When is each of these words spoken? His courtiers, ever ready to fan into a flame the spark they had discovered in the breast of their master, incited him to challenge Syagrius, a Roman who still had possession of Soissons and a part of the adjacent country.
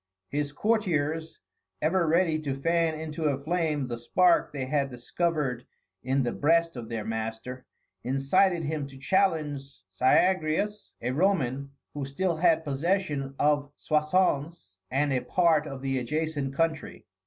His 0.29 0.51
courtiers, 0.51 1.39
ever 1.79 2.07
ready 2.07 2.39
to 2.39 2.55
fan 2.59 2.99
into 2.99 3.25
a 3.25 3.37
flame 3.43 3.85
the 3.85 3.99
spark 3.99 4.51
they 4.51 4.65
had 4.65 4.89
discovered 4.89 5.67
in 6.01 6.23
the 6.23 6.31
breast 6.31 6.75
of 6.75 6.89
their 6.89 7.05
master, 7.05 7.67
incited 8.03 8.63
him 8.63 8.87
to 8.87 8.97
challenge 8.97 9.61
Syagrius, 9.91 10.93
a 11.03 11.11
Roman 11.11 11.69
who 11.93 12.03
still 12.05 12.37
had 12.37 12.63
possession 12.65 13.35
of 13.37 13.71
Soissons 13.77 14.79
and 14.89 15.13
a 15.13 15.19
part 15.21 15.67
of 15.67 15.83
the 15.83 15.99
adjacent 15.99 16.55
country. 16.55 17.05